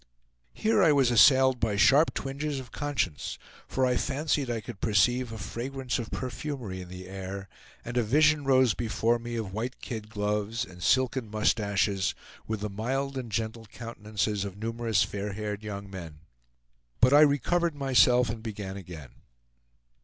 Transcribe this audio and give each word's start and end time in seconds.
Here 0.55 0.81
I 0.81 0.91
was 0.91 1.11
assailed 1.11 1.59
by 1.59 1.75
sharp 1.75 2.15
twinges 2.15 2.59
of 2.59 2.71
conscience, 2.71 3.37
for 3.67 3.85
I 3.85 3.97
fancied 3.97 4.49
I 4.49 4.59
could 4.59 4.81
perceive 4.81 5.31
a 5.31 5.37
fragrance 5.37 5.99
of 5.99 6.09
perfumery 6.09 6.81
in 6.81 6.89
the 6.89 7.07
air, 7.07 7.47
and 7.85 7.95
a 7.95 8.01
vision 8.01 8.43
rose 8.43 8.73
before 8.73 9.19
me 9.19 9.35
of 9.35 9.53
white 9.53 9.79
kid 9.79 10.09
gloves 10.09 10.65
and 10.65 10.81
silken 10.81 11.29
mustaches 11.29 12.15
with 12.47 12.61
the 12.61 12.67
mild 12.71 13.15
and 13.15 13.31
gentle 13.31 13.67
countenances 13.67 14.43
of 14.43 14.57
numerous 14.57 15.03
fair 15.03 15.33
haired 15.33 15.61
young 15.61 15.87
men. 15.87 16.21
But 16.99 17.13
I 17.13 17.21
recovered 17.21 17.75
myself 17.75 18.31
and 18.31 18.41
began 18.41 18.77
again. 18.77 19.11